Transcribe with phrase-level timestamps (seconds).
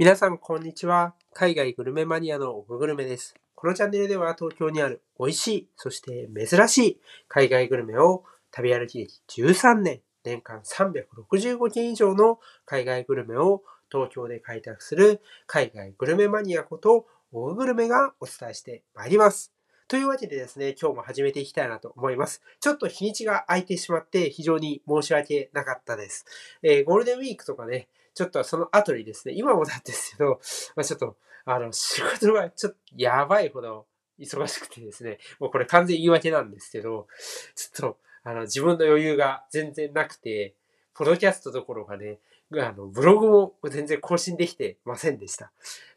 [0.00, 1.16] 皆さん、こんにちは。
[1.34, 3.34] 海外グルメマニアのオググルメです。
[3.56, 8.22] このチャンネルでは東京にある美味しい、そして珍しい海外グルメを
[8.52, 19.52] 旅歩き歴13年、年間365件以上の海外グルメを東京で開拓する海外グルメマニアことオググルメがお伝えしてまいります。
[19.88, 22.40] というわけでですね、今日も始めていきたいなと思います。
[22.60, 26.24] ちょっと日にちが空いてしまって非常に申し訳なかったです。
[26.62, 30.40] えー、ゴールデンウィークとかね、ちょっとその後にですね、今もなんですけど、
[30.74, 33.86] まあ、ちょっと、あの、仕事がちょっとやばいほど
[34.18, 37.06] 忙しくてですね、もうこれ完全言い訳なんですけど、
[37.54, 40.56] ちょっと、あの、自分の余裕が全然なくて、
[40.94, 42.18] ポドキャストどころかね、
[42.54, 45.52] あの、ブログも全然更新できてませんでした。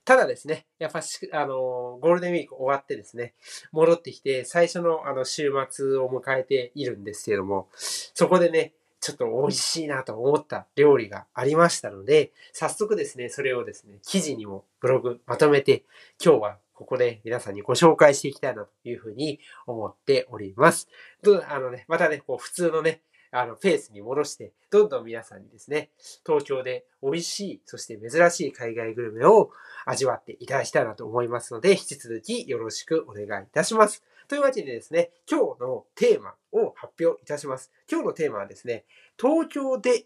[0.06, 3.34] ただですね、やっぱし、あの、ゴールデンウィーク終わってですね、
[3.72, 15.84] 戻ってきて、最初のあの、週末を迎えているんですけども、そこでね、ちょっと美味しいなと思った料理がありましたので、早速ですね、それをですね、記事にもブログまとめて、
[16.24, 20.88] 今日はここで皆さんにご紹介していきたいなというふうに思っております。
[21.24, 25.90] どあのね、またね、こう普通のね、あの、ペースに戻して、どんどん皆さんにですね、
[26.26, 29.52] 東京で美味しい、そして珍しい海外グルメを
[29.86, 34.04] 味わっていただきたいなと思いますので、引き続きよろしくお願いいたします。
[34.32, 37.70] というわけでですね、今日のテーマを発表いたします。
[37.92, 38.86] 今日のテーマはですね、
[39.20, 40.06] 東京で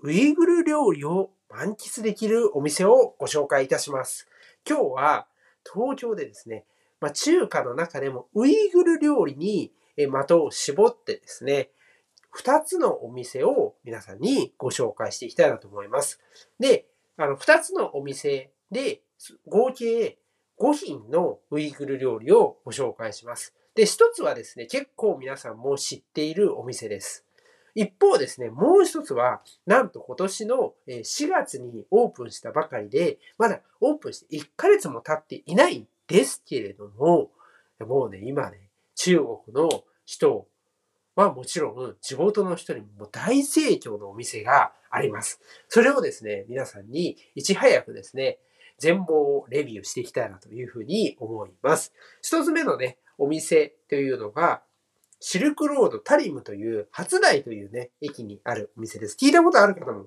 [0.00, 4.28] ウイグル料理を満喫できるお店をご紹介いたします。
[4.68, 5.26] 今日は
[5.64, 6.66] 東京でですね、
[7.00, 11.70] まあ、中華の中でもウイグル料理に的を絞ってですね、
[12.38, 16.20] 2つのお店を皆さんにご紹介していきたいなと思います。
[16.60, 16.84] で、
[17.16, 19.00] あの、2つのお店で
[19.48, 20.18] 合計
[20.58, 23.54] 5品のウイグル料理をご紹介します。
[23.74, 27.24] で、一つはですね、結構皆さんも知っているお店です。
[27.74, 37.32] 一方ですね、もう一つは、なんと今年の4月にオープンしたばかりで、まだオープンして1ヶ月も経っていないんですけれども、
[37.80, 40.46] もうね、今ね、中国の人
[41.16, 45.40] はもちろん地元の人にも大盛況のお店があります。
[45.68, 48.38] それをですね、皆さんにいち早くですね、
[48.78, 51.92] 全貌をレビューしていきたいなというふうに思います。
[52.22, 54.62] 一つ目のね、お店というのが、
[55.20, 59.16] シルクロードタリムという初台というね、駅にあるお店です。
[59.18, 60.06] 聞いたことある方も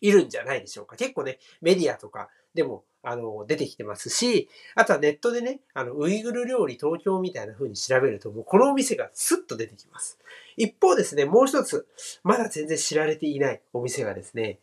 [0.00, 0.96] いるんじゃないでしょうか。
[0.96, 10.18] 結構ね、メディアとかでも、あの、出てきてますし、あとはネットでね、あの、ウイグル料理東京みたいな風に調べると、もうこのお店がスッと出てきます。
[10.56, 11.86] 一方ですね、もう一つ、
[12.22, 14.58] まだ全然知られていないお店がですね、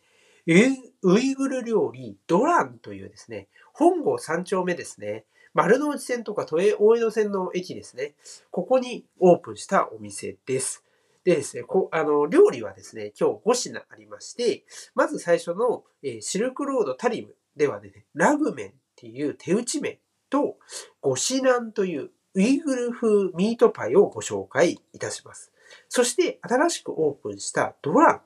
[1.02, 8.14] ウイグル料理ドランというですね、本郷三丁目ですね、丸の内線とか都営大江戸線の駅ですね、
[8.50, 10.82] ここにオープンしたお店です。
[11.22, 14.64] でですね、こあの料理はですね、今日5品ありまして、
[14.94, 19.98] まず最初の、え、シルクロードタリムではね、ラグメンっていう手打ち麺
[20.30, 20.56] と、
[21.02, 25.52] ゴシナンというウイグル風ミートパイをご紹介いたします。
[25.90, 28.20] そして新しくオープンしたドラン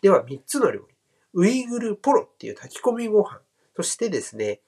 [0.00, 0.95] では3つの料理。
[1.36, 3.40] ウイグルポロっていう炊き込みご飯。
[3.76, 4.60] そしてですね、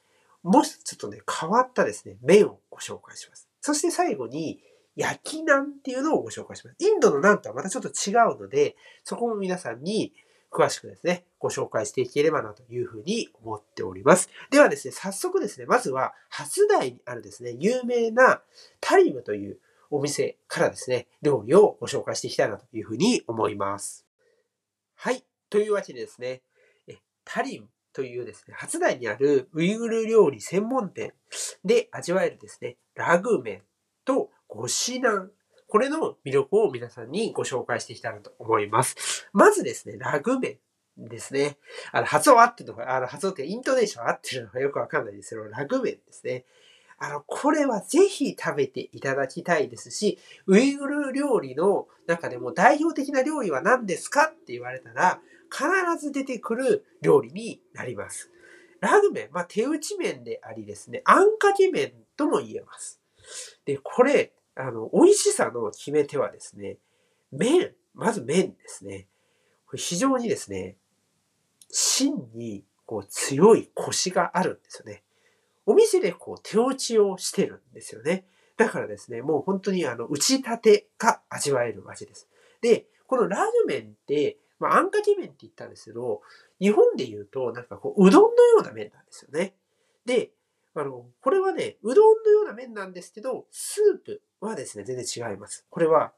[0.43, 3.49] もうちょっとね、変わったですね、麺をご紹介します。
[3.63, 4.63] そして最後に、
[4.95, 6.77] 焼きナンっていうのをご紹介します。
[6.81, 10.13] インドのナンとはまたちょっと違うので、そこも皆さんに
[10.51, 14.29] 詳しくですね、ご紹介していければなというふうに思っております。
[14.51, 18.43] ではですね、早速ですね、まずは、初台にあるですね、有名な
[18.81, 19.59] タリムという
[19.91, 24.05] お店からですね、料理をご紹介していきたいなというふうに思います。
[24.97, 25.25] はい。
[25.49, 26.43] というわけでですね、
[27.29, 31.13] タリムというですね、初台にあるウイグル料理専門店
[31.65, 33.63] で味わえるですね、ラグメン
[34.05, 35.31] とゴシナン。
[35.67, 39.29] これの魅力を皆さんにご紹介していきたいなと思います。
[39.35, 40.59] まずですね、ラグメ
[40.99, 41.59] ンですね。
[41.93, 46.47] あの、発音合ってるのか、あの、発音ってイントネーション合ってるのかよくわかんないですけど、ラグメンですね。
[46.99, 55.67] あの、これはぜひ食べていただきたいですし、ウイグル料理の中でも代表的な料理は何ですかって言われたら、必
[55.99, 58.31] ず出てくる料理になります。
[58.81, 63.01] ラグ麺、まあ、手打ち麺でありですね、あんかけ麺とも言えます。
[63.65, 66.79] で、これ、あの、美味しさの決め手はですね、
[67.31, 69.07] 麺、まず麺ですね。
[69.67, 70.77] これ非常にですね、
[71.71, 75.03] 芯にこう強いコシがあるんですよね。
[75.67, 78.25] お店でこう手打ちをしてるんですよね。
[78.57, 82.29] だからですね、もう本当にあの、打ち立てが味わえる味です。
[82.63, 86.23] で、このラグ麺って、まあ、あんかけ麺って言ったんですけど、
[86.61, 89.55] 日本で言うと、なんかこう、うどんのような麺なんですよね。
[90.05, 90.31] で、
[90.75, 95.67] あの、これはね、うどんのような麺なんですけど、スープはですね、全然違います。
[95.71, 96.13] これは、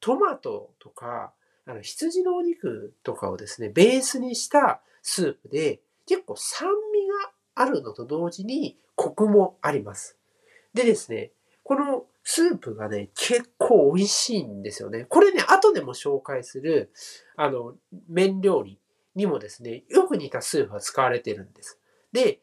[0.00, 1.32] トマトとか、
[1.66, 10.16] あの、羊のお肉とかをですね、ベースにしたスープで、結構酸味があるのと同時にコクもあります。
[10.72, 11.32] でですね、
[11.62, 15.04] このスープがね、結構美味しいんですよね。
[15.04, 16.90] これね、後でも紹介する、
[17.36, 17.76] あの、
[18.08, 18.80] 麺料理
[19.14, 21.78] にもですね、よく似たスープが使われてるんです。
[22.10, 22.40] で、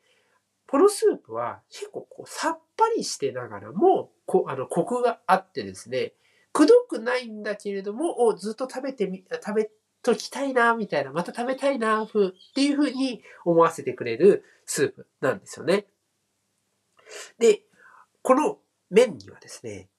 [0.70, 6.14] このスープは結構こうさっぱりしてながらも、こあの、コクがあってですね、
[6.54, 9.70] くどくないんだけれども、おずっと食べてみ、食べ
[10.02, 15.88] ときたいな、みたいな、また食べたいな、ふうっていう風に思わせてくれるスープなんですよね。
[17.38, 17.64] で、
[18.22, 18.60] この
[18.94, 19.90] 麺にはですね、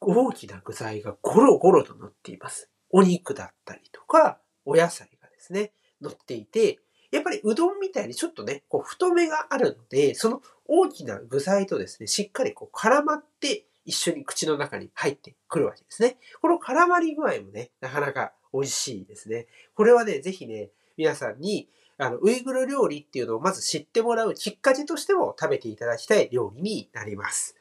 [0.00, 2.68] 大きな具材がゴロゴロと乗っています。
[2.90, 5.72] お肉だったりとか、お野菜がですね、
[6.02, 6.80] 乗っていて、
[7.12, 16.16] やっぱりうどんみたいにちょっとね、こう太めがあるので、その大きな具材とですね、しっかりこう絡まって一緒に口の中に入ってくるわけですね。
[16.42, 19.46] この絡まり具合もね、なかなか美味しいですね。
[19.76, 27.54] これはね、ぜひね、皆さんに、あの、ウイグル料理っていうのをまず知ってもらうきっかけとしても食べていただきたい料理になります。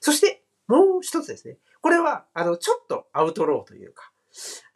[0.00, 1.58] そして、もう一つですね。
[1.80, 4.12] これは、あの、ちょっとアウトローというか、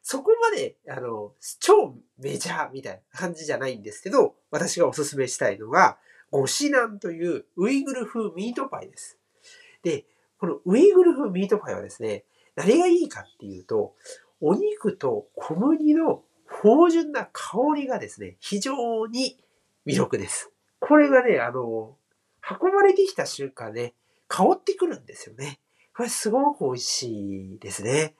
[0.03, 5.99] そこまで、あの、超メジャーみたいな感じじゃないんですけど、私がおすすめしたいのが、
[6.31, 9.19] ゴシナンというウイグル風ミートパイです。
[9.82, 10.05] で、
[10.38, 12.25] このウイグル風ミートパイはですね、
[12.56, 13.94] 何がいいかっていうと、
[14.41, 19.38] お肉と小麦の芳醇な香りがですね、非常に
[19.87, 20.50] 魅力です。
[20.81, 21.97] これがね、あの、
[22.61, 23.94] 運ばれてきた瞬間ね、
[24.35, 25.61] 香ってくるんですよね。
[25.97, 28.17] これすごく美味しいですね。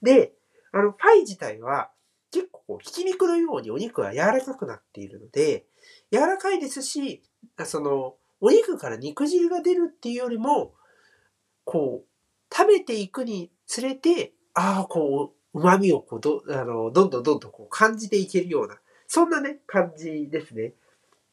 [0.00, 0.32] で、
[0.72, 1.90] あの、パイ自体は
[2.30, 5.66] 結構こうひき肉のようにお肉が柔らかくなっているので、
[6.10, 7.22] 柔らかいですし、
[7.66, 10.72] その、お肉から肉汁が出るっていうよりも、
[11.64, 20.72] こう、食べていくにつれて、ああ、こう、旨味をこうど、あの、どんどんどんどんこう感じていけるような、そんなね、感じですね。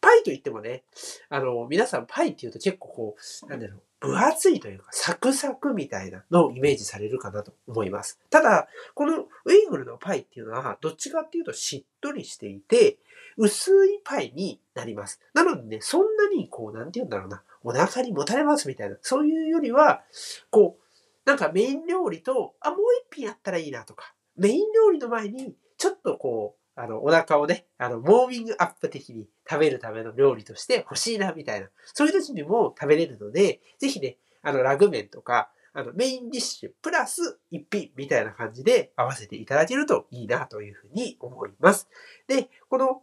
[0.01, 0.83] パイといってもね、
[1.29, 8.19] あの、皆さんパイっていうと結構こう、なんだろう、分厚いというか、サクサクみたいなのをイメージされるかなと思います。
[8.29, 12.97] ただ、このウイグルのパイっていうのは、どっちかっていうとしっとりしていて、
[13.37, 15.19] 薄いパイになります。
[15.33, 20.03] なのでね、そんなにこう、なんて言うんだろうな、お腹にもたれますみたいな、そういうよりは、
[20.49, 22.79] こう、なんかメイン料理と、あ、もう
[23.11, 41.89] 一品あったらいいなとか、メイン料理の前に、ちょっとこう、あの、お腹をね、あの、ウォーミングアップ的に食べるための料理として欲しいな、みたいな、そういう時にも食べれるので、ぜひね、あの、ラグ麺とか、あの、メインディッシュプラス一品みたいな感じで合わせていただけるといいなというふうに思います。
[42.27, 43.01] で、この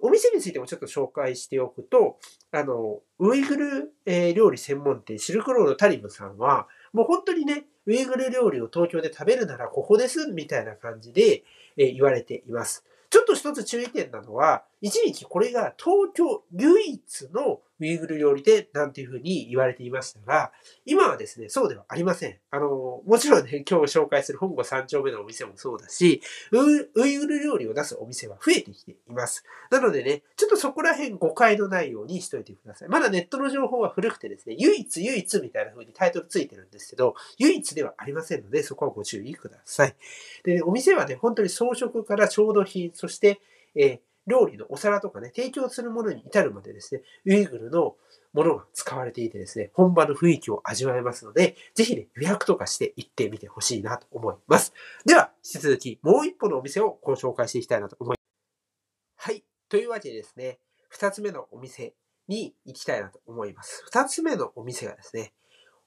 [0.00, 2.18] お店についてもちょっと紹介しておくと、
[2.52, 11.44] あの、ウイグル、え料理専門店シルクロードタリムさんは、もう本当にね、ウイグル料理を東京で食べるならここです、みたいな感じで、
[11.76, 12.84] え言われています。
[13.10, 20.52] ちょっと一つ注意点なのは、一時期これが東京唯一のウイグル料理店なんていうふうに言われていましたが、
[20.84, 22.38] 今はですね、そうではありません。
[22.50, 26.20] あの、もちろんね、 今日紹介する本郷三丁目のお店もそうだし、
[26.52, 29.44] ウイグル料理を出すお店は増えてきています。
[29.70, 32.88] なのでね、ちょっとそこら辺誤解のないようにしといてください。
[32.88, 39.96] まだネットの情報は古くてですね、唯一唯一みたいな風にタイトルついてるんですけど、唯一ではありませんので、そこはご注意ください。
[40.44, 43.40] で、お店はね、本当に装飾から調度品、そして、
[43.74, 47.96] えー料理のお皿とかね、提供するものに至るまでですね、ウイグルの
[48.32, 54.72] ものが使われていてですね、本場の雰囲気を味わえますので、ぜひね、予約とかして行ってみてほしいなと思います。
[55.04, 59.30] では、引き続きもう一歩のお店をご紹介していきたいなと思います。
[59.30, 59.44] はい。
[59.68, 61.94] というわけでですね、二つ目のお店
[62.28, 63.82] に行きたいなと思います。
[63.86, 65.32] 二つ目のお店がですね、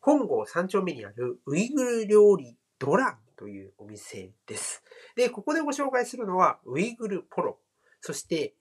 [0.01, 4.83] 本郷三丁目にあるウイグル料理ドランというお店です。
[5.15, 7.57] で、ここでご紹介するのはウイグルポロ。
[8.05, 8.53] そして、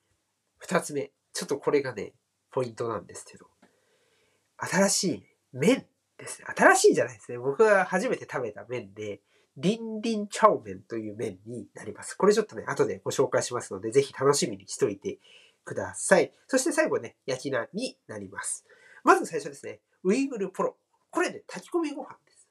[0.59, 1.11] 二つ目。
[1.33, 2.15] ちょっとこれがね、
[2.53, 3.47] ポイントなんですけど、
[4.57, 5.85] 新しい麺
[6.17, 6.47] ですね。
[6.57, 7.39] 新しいじゃないですね。
[7.39, 9.21] 僕が初めて食べた麺で、
[9.57, 12.15] リンリンチャオ麺という麺になります。
[12.15, 15.19] これちょっとね、後でご紹介しますので、ぜひ楽しみにしといて
[15.65, 16.33] ください。
[16.47, 18.65] そして最後ね、焼きナンになります。
[19.03, 20.77] まず最初ですね、ウイグルポロ。
[21.11, 22.49] これね、炊き込みご飯です。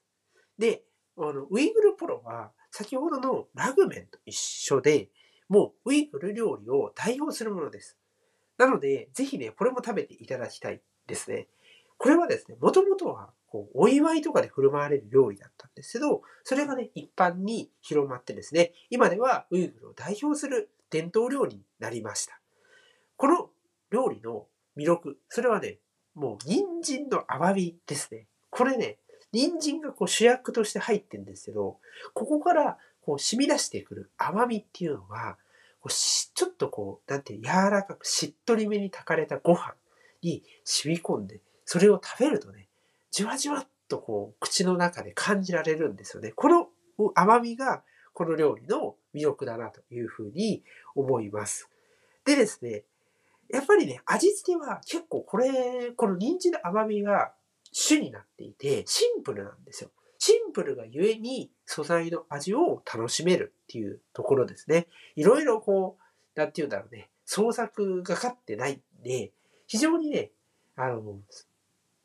[0.58, 0.84] で、
[1.16, 5.08] あの、ウイグルポロは、先ほどのラグ麺と一緒で、
[5.52, 7.98] もうウイグル料理を代表するものです。
[8.56, 11.46] なので、ぜひね、これも食べていただきたいですね。
[11.98, 22.40] これはですね、もともとは、こう、お祝いとかで振る舞われる料理だったんですけど、それがね、一般に広まってですね、今ではウイグルを代表する伝統料理になりました。
[23.18, 23.50] この
[23.90, 25.80] 料理の魅力、それはね、
[26.14, 28.26] もう人参の甘みですね。
[28.48, 28.96] これね、
[29.32, 31.78] 人参がこう主役として入ってるんですけど、
[32.14, 35.36] ここからこう染み出してくる甘みっていうのが、
[35.80, 39.74] こうちょっとこう、なんて、柔らかくしっとりめに炊かれたご飯
[40.22, 42.68] に染み込んで、それを食べるとね、
[43.10, 46.30] じわじわっとこう、口の中で感じられるんですよね。
[46.30, 46.68] この
[47.14, 47.82] 甘みが、
[48.14, 50.62] この料理の魅力だなというふうに
[50.94, 51.68] 思います。
[52.24, 52.84] でですね、
[53.48, 57.32] やっぱりね、味付けは結構これ、この人参の甘みが
[57.72, 59.90] 主になっていて、シンプルなんですよ。
[60.52, 64.86] プルがゆえに素材の味を楽しめるっていうところですね。
[65.16, 69.32] いろいろこう、なんて言うんだろうね、創作がかってないんで、
[69.66, 70.30] 非常にね、
[70.76, 71.18] あの、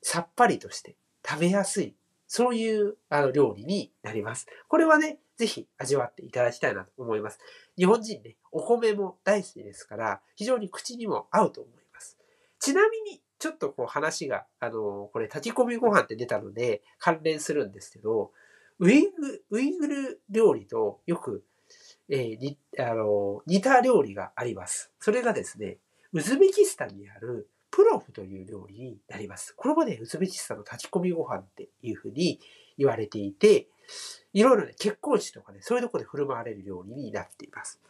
[0.02, 0.96] さっぱりとして
[1.28, 1.96] 食べやすい、
[2.28, 4.48] そういうあの料理になります。
[4.68, 7.40] これはね、ぜひ味わっていただきたいなと思います。
[7.78, 12.18] 日本人ね、お米も大好きですから、非常に口にも合うと思います。
[12.60, 18.32] ちなみに、ちょっとこう話が、あの、これ炊き込みご飯って出たので関連するんですけど、
[18.80, 21.44] ウイグウイグル料理とよく、
[22.10, 24.92] えー、あの似た料理があります。
[25.00, 25.78] それがですね、
[26.14, 29.54] ウズベキスタンにあるプロフという料理になります。
[29.56, 32.40] これもね、ウズベキスタンの炊き込みご飯っていうふうに
[32.78, 33.68] 言われていて、
[34.34, 37.82] いろいろね、結婚式とかね、そういうところで振る舞われる料理になっています。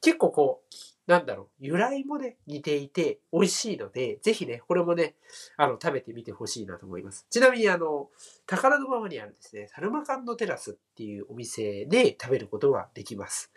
[0.00, 0.74] 結構こう、
[1.08, 5.14] なんだろう、由来もね、似ていて美味しいので、ぜひね、これもね、
[5.56, 7.26] あの、食べてみてほしいなと思います。
[7.30, 8.10] ちなみにあの、
[8.46, 13.50] 宝のままにあるですね、サルマカンドテラスっていうお店で食べることができます。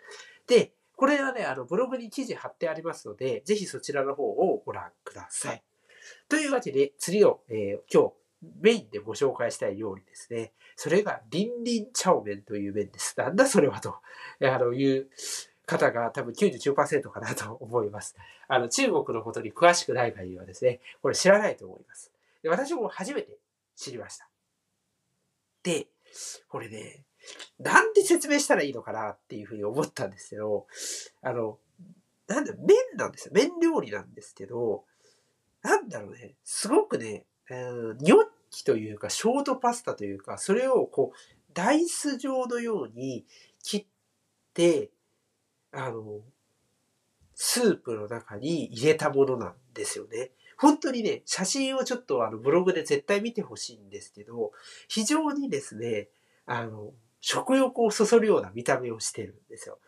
[0.46, 5.62] で、これはね、あの、ブログに記事貼ってありますので、ぜひそちらの方をご覧ください。
[6.30, 8.12] というわけで、次を、えー、今日
[8.62, 10.52] メインでご紹介したい料理ですね。
[10.74, 13.14] それが、リンリンチャオメンという麺です。
[13.18, 13.96] なんだそれはと、
[14.40, 15.10] あの、いう
[15.66, 18.16] 方が多分99%かなと思います。
[18.48, 22.12] あの、中国のことに詳しくない限りはですね、これ知らないと思います。
[22.42, 23.38] で私も初めて
[23.76, 24.28] 知りました。
[25.62, 25.86] で、
[26.48, 27.04] これね、
[27.58, 30.66] なんで説明したらいいのかなっていうふうに思ったんですけど、
[31.22, 31.58] あの、
[32.26, 33.32] なんだ、麺なんですよ。
[33.34, 34.84] 麺料理なんですけど、
[35.62, 38.18] なんだろうね、すごくね、えー、ニョッ
[38.50, 41.18] キというか、ショートパスタというか、それをこう、
[41.54, 43.24] ダイス状のように
[43.62, 43.86] 切っ
[44.54, 44.90] て、
[45.72, 46.20] あの、
[47.34, 50.30] スープの中に入れたものなんですよね。
[50.58, 54.52] 本当にね、写真をちょっとあのブログで絶対見てほしいんですけど、
[54.86, 56.08] 非常にですね、
[56.46, 59.78] あの、食欲をそそるような見た目をしてるんですよ。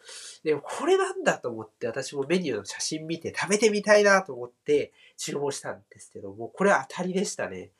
[0.44, 7.72] で、これなんだと思って私もメニューの写真見て食べてみたいなと思って注文したんですけども、これ当たりでしたね。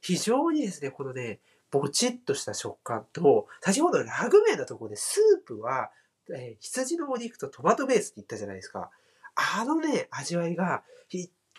[0.00, 5.90] 非常にですね、このね、ぼちっとした食感と、先ほどラグ麺のところでスープは、
[6.34, 8.90] えー、羊のお肉とトマトベースって言ったじゃないですか。
[9.34, 10.82] あのね、味わいが、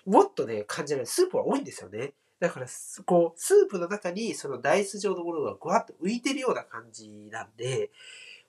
[0.06, 1.06] もっとね、感じられる。
[1.06, 2.14] スープは多いんですよね。
[2.40, 2.68] だから、
[3.06, 7.90] こう、スープの中にそのダイス状のものがぐわっと浮いてるような感じなんで、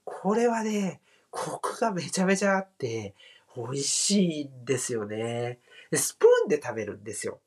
[0.04, 3.14] これはね、コクがめちゃめちゃあって、
[3.56, 5.58] 美味しいんですよね。
[5.92, 7.40] スプーンで食べるんですよ。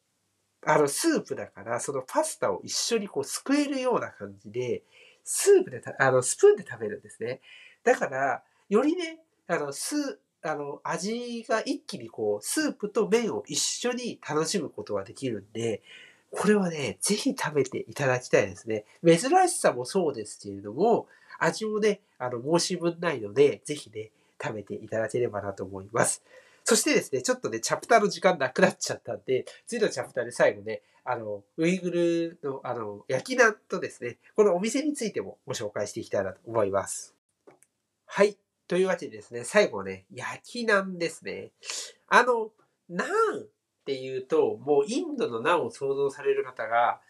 [0.65, 4.83] あの、スープだから、そのパスタを一緒にこう、すくえるような感じで、
[5.23, 7.41] スープであの、スプーンで食べるんですね。
[7.83, 15.83] だから、よりね、あの、スあの、味が一気にこう、スープと麺を一緒に楽しむことができるんで、
[16.31, 18.85] これはね、ぜひ食べていただきたいですね。
[19.05, 24.11] 珍しさもそうですけれども、味もね、あの、申し分ないので、ぜひね、
[24.41, 26.23] 食べていただければなと思います。
[26.63, 37.13] そしてですね、ちょっとね、チャプターの時間なくなっちゃったんで、次のチャプターで最後ね、あの、ウイグルの、あの、焼きナンとですね、このお店についてもご紹介していきたいなと思います。
[38.05, 38.37] はい。
[38.71, 41.51] というわけでですね、最後ね、焼きナンですね。
[42.07, 42.51] あの、
[42.87, 43.07] ナン
[43.41, 43.47] っ
[43.83, 47.01] ていうと、もうインドのナンを想像される方が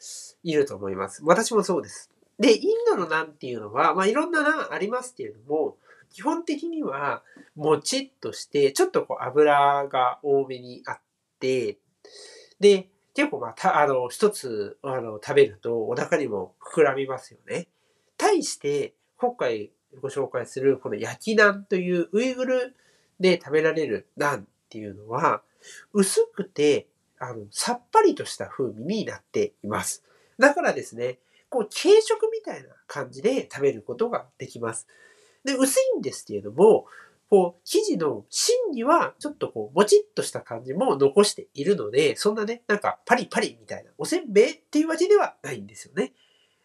[0.41, 1.21] いると思います。
[1.23, 2.09] 私もそうです。
[2.39, 5.77] で、インドのナンっていうのは、まあいろんなナンありますけれども、
[6.09, 7.21] 基本的には
[7.55, 11.01] もちっとして、ちょっとこう油が多めにあっ
[11.39, 11.77] て、
[12.59, 17.67] で、結構まあ、た、あの、一つ、あの、食べるとお腹にも膨らみますよね。
[18.17, 22.75] 対して、今回ご紹介するこの焼きナンというウイグル
[23.19, 25.43] で食べられるナンっていうのは、
[25.93, 26.87] 薄くて、
[27.19, 30.03] あの、さっぱりとした風味になっています。
[30.39, 31.19] だからですね、
[31.49, 34.87] こう、軽食みたいな感じで食べることができます。
[35.43, 36.85] で、薄いんですけれども、
[37.29, 46.13] こう、生地の芯にはちょっとこう、もちっとした感じも残しているので、そんなね、なんかパリパリみたいな、おせんべいっていうわけではないんですよね。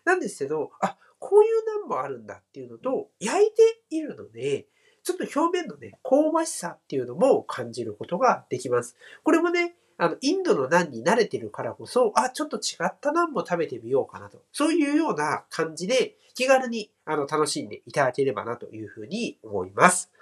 [0.05, 4.67] なんですけど、あ、こういうナンもあるんだっていうのと、焼いているので、
[5.03, 8.97] ちょっと表面のね、香ばしさっていうのも感じることができます。
[9.25, 14.41] これもね、あの、インドのナンに慣れてるからこそ、あ、ちょっと違ったナンも食べてみようかなと。
[14.53, 20.13] そういうような感じで、気軽に、あの、楽しんでいただければなというふうに思います。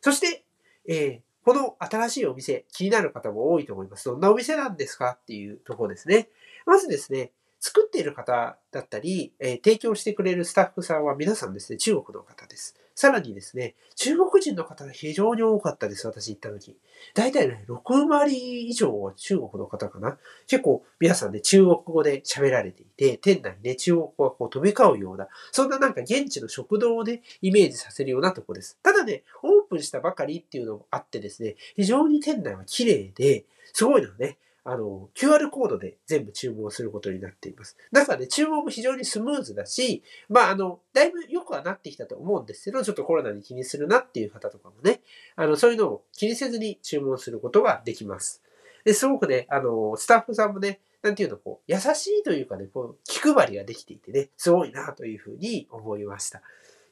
[0.00, 0.44] そして、
[0.88, 4.06] えー、この新しいお店、気になる方も多いと思います。
[4.06, 6.28] どんなお店なんですかっていうところですね。
[6.66, 12.76] まずですね、作っている方だったり、えー、提供してくれるスタッフさんは皆さんですね、中国の方です。
[12.94, 16.76] さらにですね、中国人の方が非常に多かったです、私行った時。
[17.14, 20.18] 大体ね、6割以上は中国の方かな。
[20.48, 28.78] 結構皆さんね、中国語で喋られていて、店内ね、中国語がこう飛び交うような、そんななんか現地の食堂をね、イメージさせるようなとこです。
[28.82, 34.38] ただね、オープンしたばかりっていうのもあってですね、非常に店内は綺麗で、すごいのね。
[34.70, 37.78] あの、QR コードで全部注文することになっています。
[37.90, 45.00] だからね、注文も非常にスムーズだし、まあ、あの、だいぶ良くはなってきたと思うんですけど、ちょっとコロナに気にするなっていう方とかもね、
[45.36, 48.42] あの、そういうのを気にせずに注文することができます。
[48.84, 56.42] で、すごくね、あの、スタッフさんもね、なんていうの、こう、優しいというかね、こう、気配りができていてね、すごいなというふうに思いました。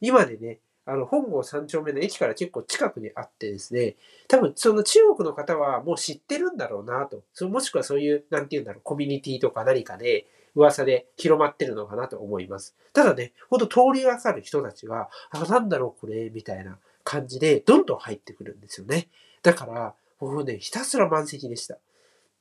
[0.00, 3.96] 今でね、あの、本郷三丁目の駅から結構近くにあってですね、
[4.28, 7.22] 多分その中国の方はもう知ってるんだろうなと。
[7.34, 12.76] そもしくはそういう、なんていうんだろう、コミュニティとか何かで噂で広まってるのかなと思います。
[12.92, 19.08] ただね、ほんと通りがかる人たちが、あ、なんだろうこれ、みたいな感じで、どんどん入ってくるんですよね。
[19.42, 21.78] だから、僕ね、ひたすら満席でした。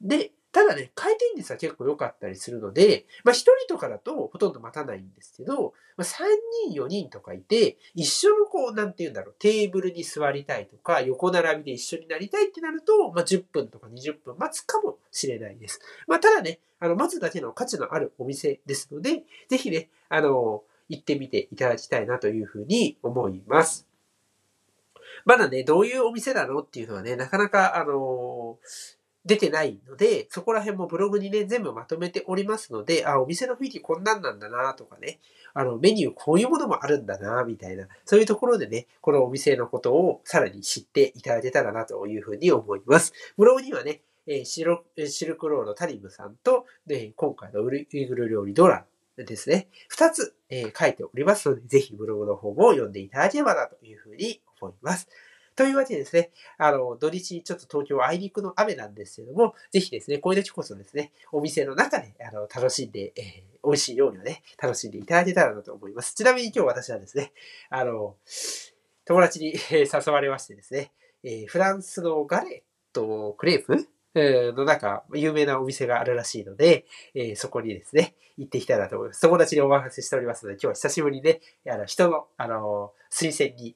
[0.01, 6.23] で、ただね、回転率は結構良かったりするので、まあ一人とかだとほとんど待たないんですけど、まあ3
[6.69, 15.81] 人、4人とかいて、一緒のこう、なんて言うんだろう、テーブルに座りたいとか、横並びで一緒になりたいってなると、まあ10分とか20分待つかもしれないです。
[16.07, 23.87] まあただね、あの、待つだけの価値のあるお店ですので、ぜひね、あの、行ってみていただきたいなというふうに思います。
[25.25, 28.57] まだね、どういうお店なのっていうのはね、なかなか、あの
[29.25, 35.19] 出てないので、そこら辺もブログにね、全部まとめておりますので、あ、お店の雰囲気こんなんなんだなとかね、
[35.53, 43.13] あの、メニューこういうものもあるんだなみたいな、そういうところでね、このお店のことをさらに知っていただけたらなというふうに思います。
[43.35, 44.77] ブログにはね、え、シル
[45.37, 48.85] クロードタリムさんと、で今回のウイグル料理ドラ
[49.17, 55.07] ですね、二つ、え、書いておりますので、ぜひブログの方も読んでいただければなというふうに思います。
[55.55, 66.13] というわけでですね、あの、土日ちょっと東京あいにくの雨なんですけども、ぜひですね、こういう時こそですね、お店の中で、あの、楽しんで、えー、美味しい料理をね、楽しんでいただけたらなと思います。
[66.13, 67.31] ちなみに今日私はですね、
[67.69, 68.15] あの、
[69.05, 70.91] 友達に誘われましてですね、
[71.23, 79.21] えー、フランスのガレットクレープの中、有名なお店があるらしいので、えー、そこにですね、行ってきたいなと思います。
[79.21, 83.75] 友達にお任せしておりますので、今日は久しぶりにね、あの、人の、あの、推薦に、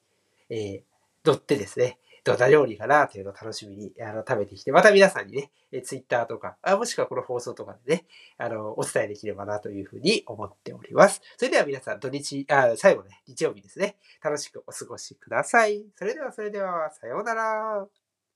[0.49, 0.88] えー、
[1.25, 8.05] 乗ってですね、どんな料理かなというのを楽しみにあの食べてきて、また皆さんにね、えツイッターとかあ、もしくはこの放送とかでね、
[8.37, 11.21] あの、お伝えできればなというふうに思っております。
[11.37, 15.85] それでは皆さん土日、あ最後ね、日曜日ですね、楽しくお過ごしください。
[15.95, 18.08] それではそれでは、さようなら。